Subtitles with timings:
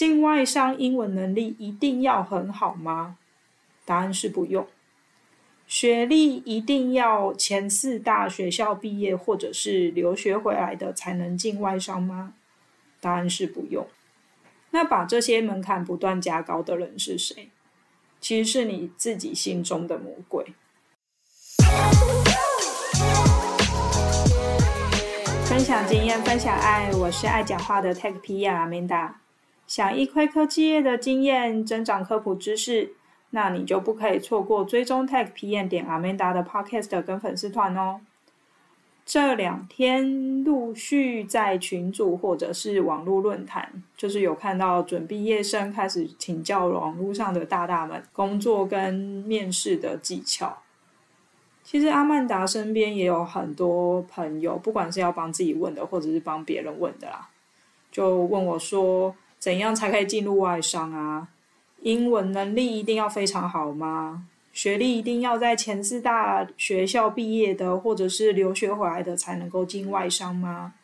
[0.00, 3.18] 境外商英文能力一定要很好吗？
[3.84, 4.66] 答案是不用。
[5.66, 12.32] 学历一定要前四大学校毕业或者是留学回来的才能进外商吗？
[12.98, 13.86] 答案是不用。
[14.70, 17.50] 那把这些门槛不断加高的人是谁？
[18.22, 20.54] 其实是你自己心中的魔鬼。
[25.44, 29.10] 分享经验，分享爱，我是爱讲话的 Tech PM Amanda。
[29.70, 32.92] 想一窥科技业的经验，增长科普知识，
[33.30, 38.00] 那你就不可以错过追踪 Tech PM 点 Amanda 的 Podcast 跟粉丝团哦。
[39.06, 50.58] 这两天陆续在群组或者是网络论坛，就是有看到准毕业生开始请教网络上的大大们工作跟面试的技巧。
[51.62, 57.28] 其实阿曼达身边也有很多朋友，不管是要帮自己问的，或者是帮别人问的啦，
[57.92, 59.14] 就问我说。
[59.40, 61.28] 怎样才可以进入外商啊？
[61.80, 64.26] 英文能力一定要非常好吗？
[64.52, 70.74] 学历一定要在前四大学校毕业的，或者是留学回来的才能够进外商吗？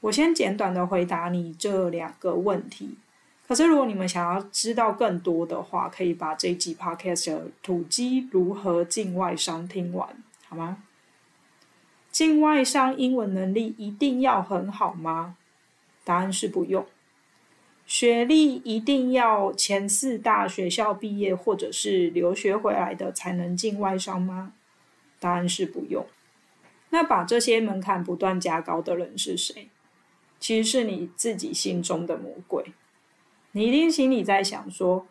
[0.00, 2.96] 我先简短的回答你这两个问题。
[3.46, 10.08] 可是如果你们想要知道更多的话，可以把这一集 Podcast 的土鸡如何进外商听完，
[10.48, 10.78] 好吗？
[12.10, 15.36] 进外商英文能力一定要很好吗？
[16.02, 16.84] 答案是不用。
[17.84, 24.52] 学历一定要前四大学校毕业或者是留学回来的才能进外商吗？
[25.20, 26.06] 答案是不用。
[26.90, 29.68] 那把这些门槛不断加高的人是谁？
[30.40, 32.72] 其实是你自己心中的魔鬼。
[33.52, 35.06] 你一定心里在想说：“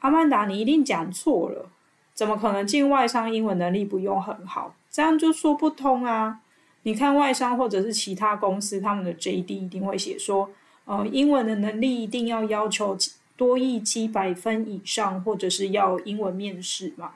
[0.00, 1.70] 阿曼达，你一定讲错了，
[2.12, 4.76] 怎么可能进外商英文能力不用很好？
[4.90, 6.40] 这样就说不通啊！
[6.82, 10.50] 你看外商或者是其他公司，他们的 JD 一定会写说。”
[10.86, 12.96] 呃，英文的能力一定要要求
[13.36, 17.12] 多益七百分以上，或者是要英文面试嘛？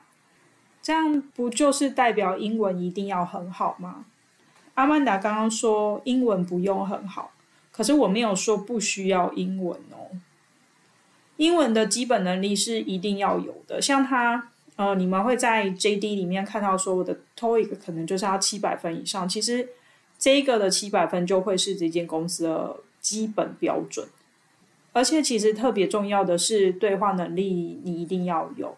[0.81, 4.05] 这样不就是代表英文一定要很好吗？
[4.73, 7.31] 阿曼达刚刚说英文不用很好，
[7.71, 10.17] 可是我没有说不需要英文哦。
[11.37, 19.69] 英文的基本能力是一定要有的，像他呃，你们会在 JD 里面看到说我的 TOEIC 可能就是要七百分以上，其实
[20.17, 22.77] 这个的七百分就会是这间公司的。
[23.09, 24.07] 基本标准，
[24.93, 28.77] 而且其实特别重要的是对话能力，你一定要有。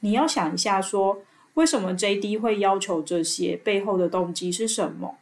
[0.00, 1.22] 你要想一下说，
[1.54, 5.18] 为什么 JD 会要求这些，背后的动机是什么？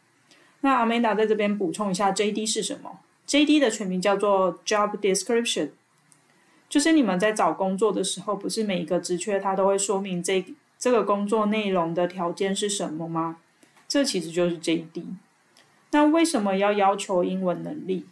[0.62, 5.72] 那 Amanda 在这边补充一下，JD 是什么？JD 的全名叫做 Job Description，
[6.70, 10.42] 就是你们在找工作的时候，不是每一个职缺它都会说明这
[10.78, 13.36] 这个工作内容的条件是什么吗？
[13.86, 15.04] 这其实就是 JD。
[15.92, 18.06] 那为什么要要求英文能力？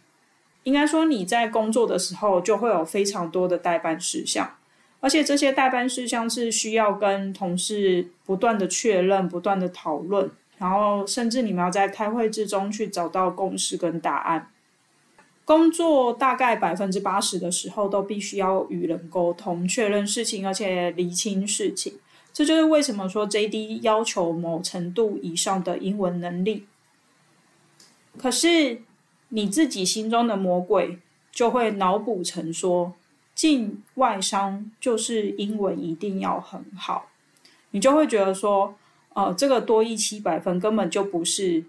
[0.65, 4.57] 应该说，你在工作的时候就会有非常多的代办事项，
[4.99, 14.49] 而且这些代办事项是需要跟同事不断的确认、不断的讨论，然后甚至你们要在开会之中去找到共识跟答案。
[15.45, 21.99] 工作大概百分之八十的时候都必须要与人沟通、确认事情，而且厘清事情。
[22.33, 26.65] 这就是为什么说 JD 要求某程度以上的英文能力。
[28.17, 28.81] 可是。
[29.29, 30.99] 你自己心中的魔鬼
[31.31, 32.93] 就会脑补成说，
[33.33, 37.09] 进外商就是英文一定要很好，
[37.71, 38.75] 你就会觉得说，
[39.13, 41.65] 呃，这个多一七百分根本就不是，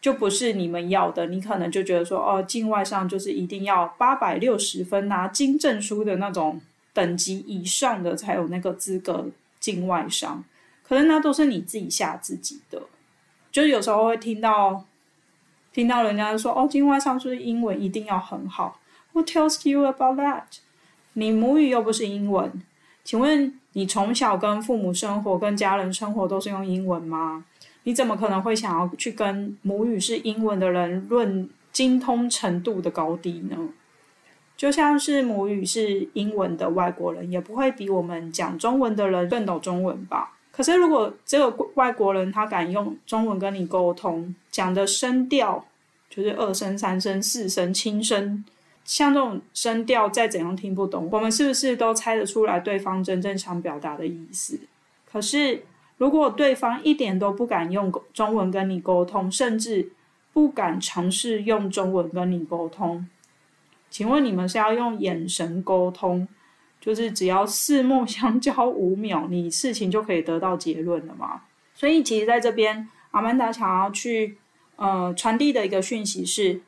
[0.00, 1.26] 就不是你们要的。
[1.26, 6.60] 你可能就觉得说，哦，进外商就是一定要八百六十分拿金证书的那种
[6.92, 9.26] 等级以上的才有那个资格
[9.58, 10.44] 进外商，
[10.84, 12.82] 可能那都是你自己吓自己的。
[13.50, 14.84] 就有时候会听到。
[15.74, 18.80] 听到人家说哦，境外商是英文一定要很好。
[19.12, 20.44] Who tells you about that？
[21.14, 22.62] 你母语又不是英文，
[23.02, 27.44] 请问你从小跟父母生活、跟家人生活都是用英文吗？
[27.82, 33.56] 你怎么可能会想要去跟母语是英文的人论精通程度的高低呢？
[34.56, 40.34] 就像是母语是英文的外国人，也不会比我们讲中文的人更懂中文吧？
[40.56, 45.64] 可是，如果这个外国人他敢用中文跟你沟通，讲的声调
[46.08, 48.44] 就是二声、三声、四声、轻声，
[48.84, 54.60] 像这种声调再怎样听不懂，我们是不是都猜得出来对方真正想表达的意思？
[55.10, 55.64] 可是，
[55.98, 59.90] 如果对方一点都不敢用中文跟你沟通，甚至
[60.32, 63.08] 不敢尝试用中文跟你沟通，
[63.90, 66.28] 请问你们是要用眼神沟通？
[66.84, 71.40] 就是只要四目相交五秒，你事情就可以得到结论了嘛。
[71.74, 74.36] 所以其实在这边，阿曼达想要去
[74.76, 76.60] 呃传递的一个讯息是，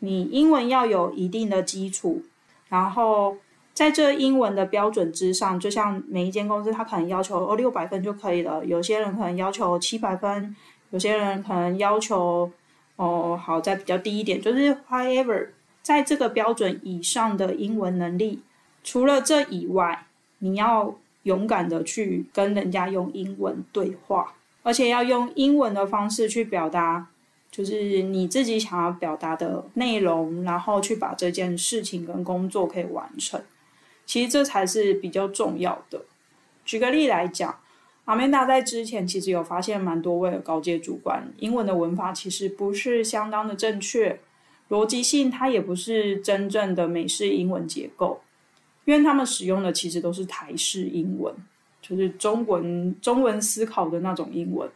[0.00, 2.22] 你英文要有一定的基础，
[2.68, 3.38] 然后
[3.72, 10.54] 在这英文的标准之上，就像每一间公司，它可能要求哦六百分就可以了，有些人可能要求七百分，
[10.90, 12.52] 有些人可能要求
[12.96, 15.48] 哦好再比较低一点，就是 however，
[15.80, 18.42] 在这个标准以上的英文能力，
[18.86, 20.06] 除了这以外，
[20.38, 27.08] 你要勇敢的去跟人家用英文对话，而且要用英文的方式去表达。
[27.48, 33.42] 就是你自己想要表达的内容，然后去把这件事情跟工作可以完成，
[34.04, 36.02] 其实这才是比较重要的。
[36.66, 37.58] 举个例来讲，
[38.04, 44.20] 阿曼达在之前其实有发现蛮多位的高阶主管，英文的文法其实不是相当的正确，
[44.68, 48.20] 逻辑性它也不是真正的美式英文结构，
[48.86, 51.34] 因为他们使用的其实都是台式英文，
[51.82, 54.66] 就是中文中文思考的那种英文。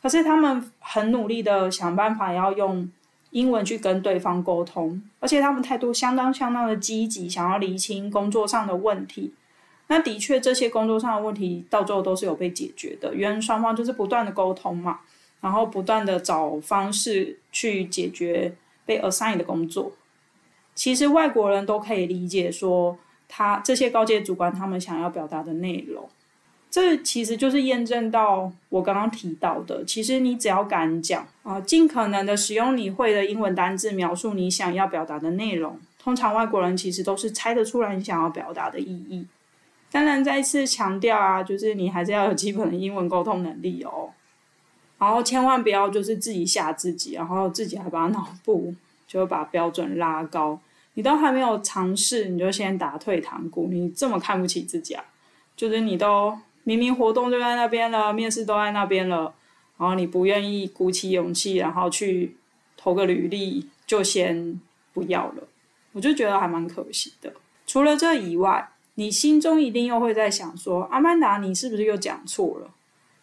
[0.00, 2.88] 可是他们很努力的想办法要用
[3.30, 9.34] 英文去跟对方沟通，而且他们态度相当相当的积极，想要厘清工作上的问题。
[9.88, 15.00] 那的确，这些工作上的问题到最后都是有被解决的，因为双方就是不断的沟通嘛，
[15.40, 18.54] 然后不断的找方式去解决
[18.84, 19.92] 被 assign 的工作。
[20.74, 22.96] 其实外国人都可以理解说，
[23.28, 26.08] 他这些高阶主管他们想要表达的内容。
[26.70, 39.26] 这其实就是验证到我刚刚提到的，其实你只要敢讲啊，尽可能的使用你会的英文单字描述你想要表达的内容，通常外国人其实都是猜得出来你想要表达的意义。
[39.90, 44.10] 当然，再次强调啊，就是你还是要有基本的英文沟通能力哦，
[44.98, 48.74] 然后千万不要就是自己吓自己，然后自己还把脑部
[49.06, 50.60] 就把标准拉高，
[50.98, 55.04] 你都还没有尝试，你就先打退堂鼓，你这么看不起自己啊？
[55.56, 56.36] 就是你都。
[56.64, 59.32] 明明活动就在那边了，面试都在那边了，
[59.78, 62.36] 然后你不愿意鼓起勇气，然后去
[62.76, 64.60] 投个履历，就先
[64.92, 65.44] 不要了，
[65.92, 67.32] 我就觉得还蛮可惜的。
[67.66, 72.70] 除了这以外，你心中一定又会在想说：阿曼达，你是不是又讲错了？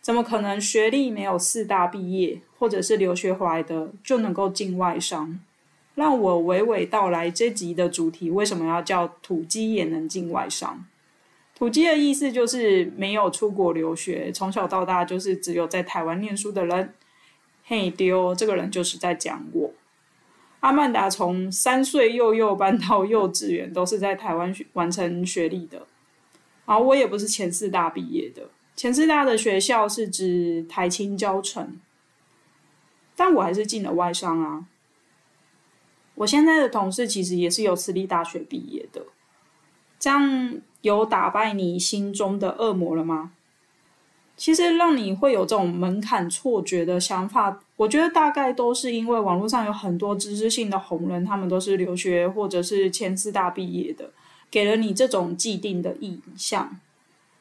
[0.02, 5.40] 怎么可能学历没有四大毕业，或者是留学回来的就能够进外商？
[5.96, 10.86] 让我娓娓道来这集的主题，为什么要叫土鸡也能进外商？
[11.56, 16.94] 土鸡的意思就是没有出国留学，从小到大就是只有在台湾念书的人。
[17.64, 19.72] 嘿丢，这个人就是在讲我。
[20.60, 25.88] 阿曼达从三岁幼幼班到幼稚园都是在台湾完成学历的，
[26.66, 31.80] 然后我也不是前四大毕业的，前四大的学校是指台清交成，
[33.16, 34.66] 但我还是进了外商啊。
[36.16, 39.04] 我现在的同事其实也是有私立大学毕业的，
[40.00, 40.62] 这样。
[40.82, 43.32] 有打败你心中的恶魔了吗？
[44.38, 54.12] 其实让你会有这种门槛错觉的想法，我觉得大概都是因为网络上有很多知识性的红人，他们都是留学或者是前四大毕业的，
[54.52, 56.80] 给了你这种既定的印象，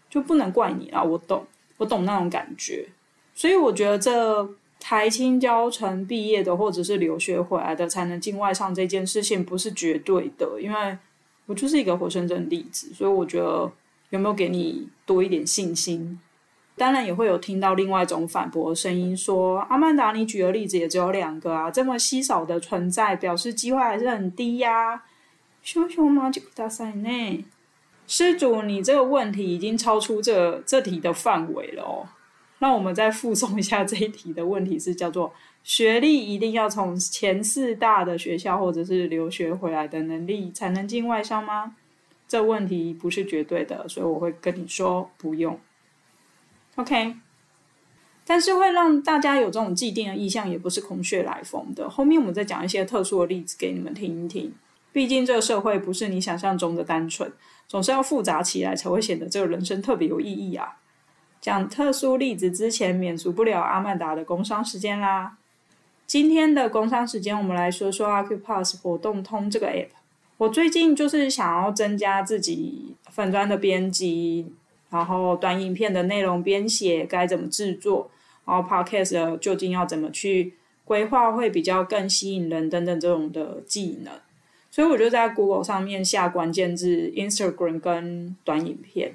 [0.08, 1.04] 就不能怪你了。
[1.04, 2.88] 我懂，我懂那种感觉。
[3.34, 4.42] 所以我觉得这
[4.78, 10.98] 台清交成毕业的或者是留学回来的才能进外商这件事情不是绝对的，因为。
[11.46, 13.70] 我就是一个活生生的例子，所以我觉得
[14.08, 16.18] 有没有给你多一点信心？
[16.74, 25.02] 当然也会有听到另外一种反驳声音说，阿曼达，你举的例子也只有两个啊，这么稀少的存在，表示机会还是很低呀。
[25.62, 27.44] 熊熊猫就大赛呢，
[28.06, 32.08] 施主，你这个问题已经超出这这题的范围了哦。
[32.64, 35.30] 那我们再复诵一下这一题的问题是叫做。
[35.62, 41.76] 学历一定要从前四大的学校或者是留学回来的能力才能进外商吗？
[42.26, 45.58] 这问题不是绝对的，所以我会跟你说不用。
[46.76, 47.16] OK，
[48.26, 51.88] 但是会让大家有这种既定的意向，也不是空穴来风的。
[51.90, 54.52] 后面我们再讲一些特殊的例子给你们听一听。
[54.90, 57.30] 毕竟这个社会不是你想象中的单纯，
[57.68, 60.76] 总是要复杂起来才会显得这个人生特别有意义啊。
[61.44, 65.36] 讲特殊例子之前，免除不了阿曼达的工商时间啦。
[66.06, 69.89] 今天的工商时间，我们来说说 Acupass 活动通这个 app。
[70.39, 74.55] 我最近就是想要增加自己粉砖的编辑，
[74.89, 78.10] 然后短影片的内容编写该怎么制作，
[78.46, 80.55] 然后 Podcast 究竟要怎么去
[80.86, 84.15] 规划会比较更吸引人等等这种的技能。
[84.70, 89.15] 所以我就在 Google 上面下关键字 Instagram 跟短影片，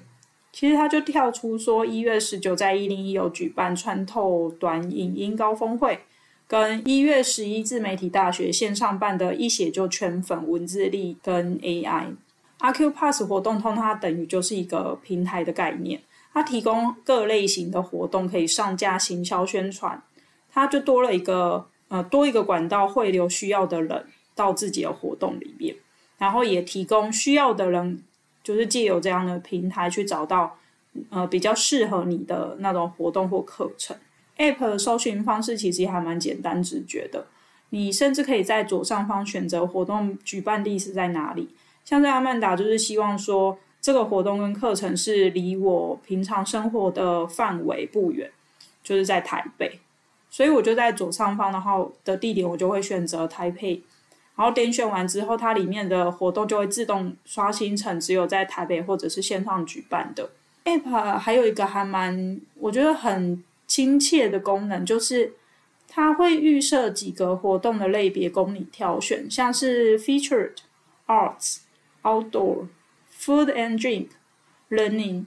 [0.51, 5.99] 其实他就跳出说一月十九在一零一有举办穿透短影音高峰会。
[6.47, 12.07] 跟一月十一自媒体大学线上办的一写就圈粉文字力跟 AI，
[12.57, 15.99] 阿 Q Pass 活动通它等于就是一个平台的概念，
[16.33, 20.01] 它提供各类型的活动可以上架行销宣传，
[20.51, 25.75] 它就多了一个呃多一个管道汇流需要的人到自己的活动里面。
[26.17, 28.03] 然后也提供需要的人，
[28.43, 30.57] 就是借由这样的平台去找到
[31.09, 33.95] 呃比较适合你的那种活动或课程。
[34.37, 37.27] App 的搜寻方式其实还蛮简单直觉的，
[37.71, 41.49] 你甚至可以在左上方选择活动举办地是在哪里。
[41.83, 48.31] 像在阿曼达就是希望说，这个活动跟课程是离我平常生活的范围不远，
[48.83, 49.79] 就是在台北，
[50.29, 53.81] 所以我就在左上方的话的地点，我就会选择台北，
[54.39, 60.29] 然后点选完之后，它里面的活动就会自动刷新成只有在台北或者是线上举办的。
[60.63, 65.33] App 还有一个还蛮我觉得很亲切的功能，就是
[65.89, 70.53] 它会预设几个活动的类别供你挑选，像是 Featured
[71.05, 71.57] Arts。
[72.01, 72.67] Outdoor,
[73.13, 74.07] food and drink,
[74.69, 75.25] learning，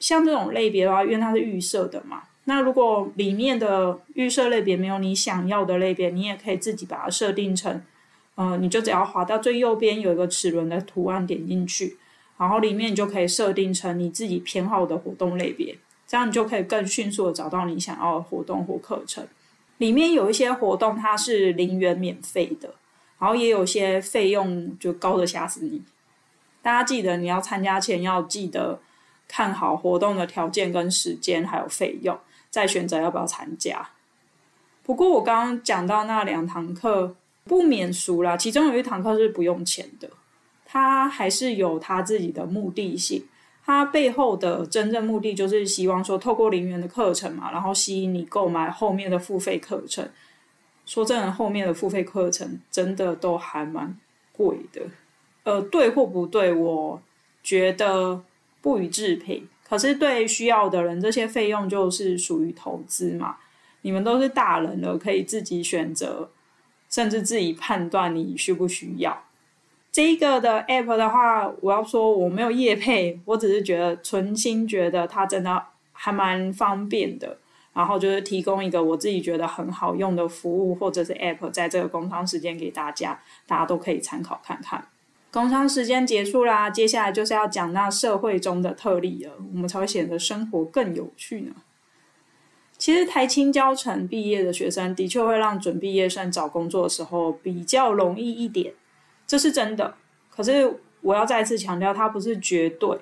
[0.00, 2.24] 像这种类别的话，因为它是预设的嘛。
[2.46, 7.80] 那如果里面的预设类别没有你想要的类别，你也可以自己把它设定成，
[8.40, 11.98] 呃，你就只要滑到最右边有一个齿轮的图案，点进去，
[12.38, 19.28] 然后里面你就可以设定成你自己偏好的活动类别，这样你就可以更迅速的找到你想要的活动或课程。
[19.76, 22.72] 里面有一些活动它是零元免费的，
[23.18, 25.82] 然后也有些费用就高的吓死你。
[26.62, 28.80] 大家记得，你要参加前要记得
[29.28, 32.18] 看好活动的条件跟时间，还有费用，
[32.48, 33.90] 再选择要不要参加。
[34.82, 40.08] 不过我刚刚讲到那两堂课不免俗啦，其中有一堂课是不用钱的，
[40.64, 43.24] 它还是有它自己的目的性。
[43.64, 50.08] 它背后的真正目的就是希望说，透过零元的课程嘛，然后吸引你购买后面的付费课程。
[50.86, 53.96] 说真的，后面的付费课程真的都还蛮
[54.32, 54.82] 贵的。
[55.44, 57.00] 呃，对或不对，我
[57.44, 58.22] 觉得
[58.60, 59.46] 不予置评。
[59.68, 63.36] 可是对需要的人，这些费用就是属于投资嘛。
[63.82, 66.28] 你们都是大人了，可以自己选择，
[66.90, 69.24] 甚至自己判断你需不需要。
[69.90, 77.38] 这个的 app 的话，我要说我没有业配，我只是觉得存心觉得它真的还蛮方便的。
[77.72, 84.84] 然后就是提供一个我自己觉得很好用的服务，或者是 app，在这个工商时间给大家，大家都可以参考看看。
[85.30, 91.52] 工商时间结束啦，接下来就是要讲那社会中的特例了，我们才会显得生活更有趣呢。
[92.80, 98.72] 其实台清教程毕业的学生，的确会让准毕业生找工作的时候比较容易一点，
[99.26, 99.94] 这是真的。
[100.30, 102.98] 可是我要再次强调，它不是绝对，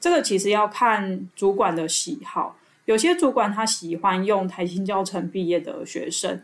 [0.00, 2.56] 这个其实要看主管的喜好。
[2.86, 6.42] 有些主管他喜欢用台清教程毕业的学生，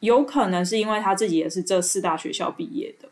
[0.00, 3.08] 有可能是因为他自己也是这四大学校毕业的。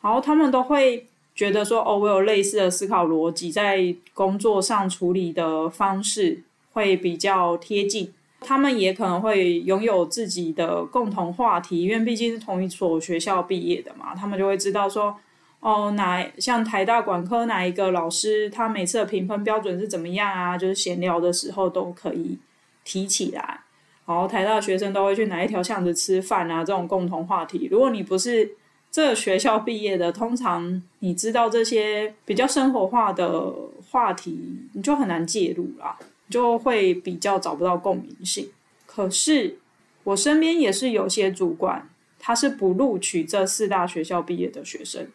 [0.00, 8.12] 然后他们都会觉得说，哦，我有类似的思考逻辑，在工作上处理的方式会比较贴近。
[8.44, 15.16] 他们也可能会拥有自己的共同话题，因为毕竟是同一所学校毕业的嘛，他们就会知道说，
[15.60, 20.58] 哦，哪像台大管科哪一个老师，他每次的评分标准是怎么样啊？
[20.58, 22.38] 就是闲聊的时候都可以
[22.84, 23.60] 提起来。
[24.06, 26.62] 然后台大的学生都会去哪一条巷子吃饭啊？
[26.62, 28.56] 这种共同话题，如果你不是。
[28.94, 33.52] 这学校毕业的，通常你知道这些比较生活化的
[33.90, 34.38] 话题，
[34.72, 35.98] 你就很难介入啦，
[36.34, 38.50] 就会比较找不到共鸣性。
[38.86, 39.58] 可是
[40.02, 41.88] 我身边也是有些主管，
[42.18, 45.06] 他是不录取这四大学校毕业的学生，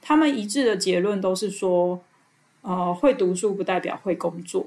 [0.00, 2.00] 他们一致的结论都是说，
[2.62, 4.64] 呃，会读书不代表会工作，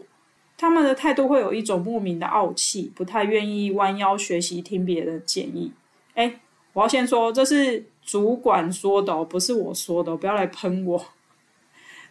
[0.55, 5.71] 他们的态度会有一种莫名的傲气，不太愿意弯腰学习，听别人的建议。
[6.13, 6.39] 哎，
[6.73, 7.85] 我要先说，这是。
[8.03, 11.05] 主管说的，不是我说的，不要来喷我。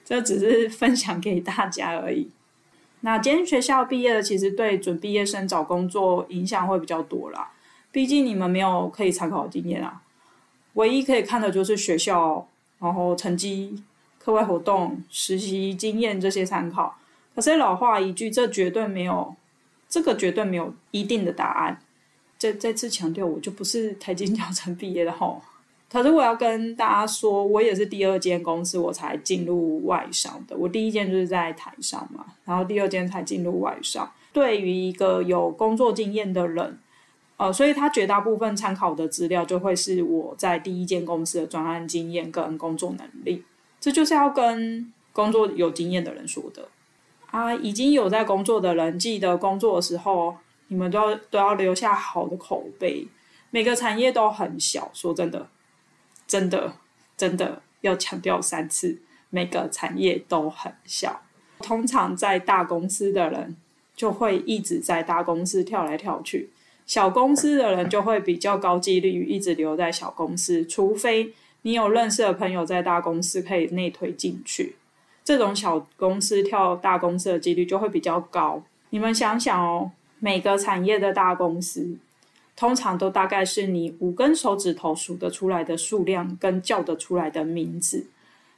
[0.05, 2.31] 这只是分享给大家而已。
[3.01, 7.51] 那今天学校毕业的，其实对准毕业生找工作影响会比较多啦。
[7.91, 10.03] 毕竟你们没有可以参考的经验啊，
[10.75, 12.47] 唯一可以看的就是学校，
[12.79, 13.83] 然后成绩、
[14.19, 16.99] 课外活动、实习经验这些参考。
[17.35, 19.35] 可是老话一句，这绝对没有，
[19.89, 21.81] 这个绝对没有一定的答案。
[22.39, 25.43] 再再次强调，我就不是台清交成毕业的吼。
[25.93, 30.57] 可是我要跟大家说，我也是第二间公司我才进入外商的。
[30.57, 34.09] 我第一间就是在台商嘛，然后第二间才进入外商。
[34.33, 36.79] 对于一个有工作经验的人，
[37.37, 43.45] 呃，所以他绝大部分参考的资料就会是我在第一间公司的专案经验跟工作能力。
[43.81, 46.69] 这就是要跟工作有经验的人说的
[47.33, 47.53] 啊。
[47.53, 50.37] 已经有在工作的人，记得工作的时候，
[50.69, 53.09] 你们都要都要留下好的口碑。
[53.51, 55.49] 每个产业都很小，说真的。
[56.31, 56.75] 真的，
[57.17, 61.23] 真的要强调三次，每个产业都很小。
[61.59, 63.57] 通常在大公司的人
[63.97, 66.51] 就会一直在大公司跳来跳去，
[66.87, 74.77] 小公司的人就会比较高几率一直留在小公司，除非你有认识的朋友在大公司可以内推进去，
[75.25, 78.63] 这种小公司跳大公司的几率就会比较高。
[78.91, 81.97] 你们想想哦，每个产业的大公司，
[82.61, 88.09] 通常都大概是你五根手指头数得出来的数量跟叫得出来的名字。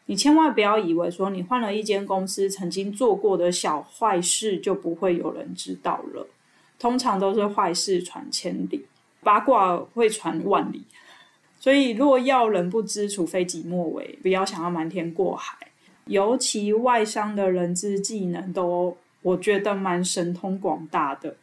[0.06, 6.26] 你千万不要以为说你换了一间公司，曾经做过的小坏事就不会有人知道了。
[6.80, 8.84] 通常都是坏事传千里，
[9.22, 10.82] 八卦会传万里。
[11.60, 14.18] 所以若要人不知，除非己莫为。
[14.20, 15.56] 不要想要瞒天过海。
[16.06, 21.36] 尤其外商的人资技能都，我觉得蛮神通广大的。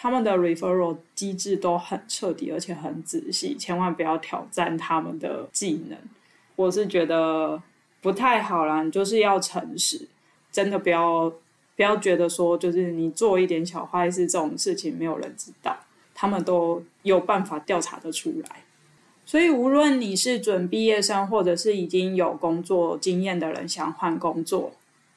[0.00, 5.98] 他们的 referral 机制都很彻底，而且很仔细，千万不要挑战他们的技能。
[6.54, 7.60] 我是觉得
[8.00, 10.06] 不太好啦，就是要诚实，
[10.52, 11.28] 真的不要
[11.74, 15.76] 不要觉得说，就是你做一点小坏事这种事情没有人知道，
[16.14, 18.62] 他们都有办法调查得出来。
[19.26, 24.72] 所以无论你是准毕业生，或者是已经有工作经验的人想换工作，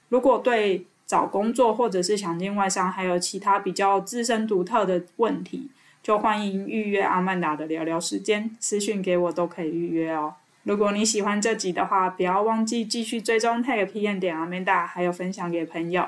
[0.09, 5.69] 如果对找工作，或者是想进外商，还有其他比较自身独特的问题，
[6.01, 10.35] 就欢迎预约阿曼达的聊聊时间，私讯给我都可以预约哦。
[10.63, 16.07] 如果你喜欢这集的话，不要忘记继续追踪 TechPM 点阿曼达，还有分享给朋友。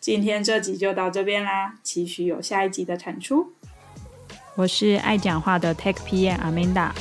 [0.00, 3.52] 今天这集就到这边啦，期许有下一集的产出。
[4.56, 6.92] 我是爱讲话的 TechPM 阿曼达，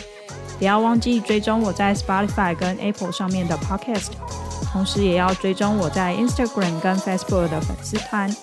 [0.59, 4.42] 不要忘记追踪我在 Spotify 跟 Apple 上面的 Podcast。
[4.73, 8.35] 同时也要追踪我在 Instagram 跟 Facebook 的粉丝团。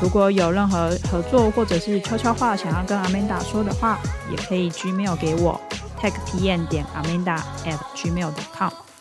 [0.00, 3.98] 如果有任何合作或者是悄悄话想要跟 Amanda 说的话，
[4.30, 5.60] 也可以 Gmail 给我
[6.00, 8.91] ，tag 体验点 Amanda at gmail.com。